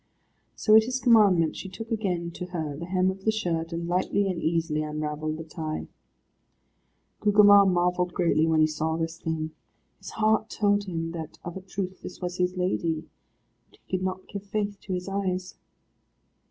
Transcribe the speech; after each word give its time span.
So 0.55 0.75
at 0.75 0.85
his 0.85 0.99
commandment 0.99 1.55
she 1.55 1.69
took 1.69 1.91
again 1.91 2.31
to 2.31 2.47
her 2.47 2.75
the 2.75 2.87
hem 2.87 3.11
of 3.11 3.23
the 3.23 3.29
shirt, 3.29 3.71
and 3.71 3.87
lightly 3.87 4.27
and 4.27 4.41
easily 4.41 4.81
unravelled 4.81 5.37
the 5.37 5.43
tie. 5.43 5.89
Gugemar 7.19 7.67
marvelled 7.67 8.11
greatly 8.11 8.47
when 8.47 8.61
he 8.61 8.65
saw 8.65 8.97
this 8.97 9.19
thing. 9.19 9.51
His 9.99 10.09
heart 10.09 10.49
told 10.49 10.85
him 10.85 11.11
that 11.11 11.37
of 11.45 11.55
a 11.55 11.61
truth 11.61 12.01
this 12.01 12.19
was 12.19 12.37
his 12.37 12.57
lady, 12.57 13.09
but 13.69 13.77
he 13.85 13.95
could 13.97 14.03
not 14.03 14.27
give 14.27 14.41
faith 14.43 14.79
to 14.81 14.93
his 14.93 15.07
eyes. 15.07 15.59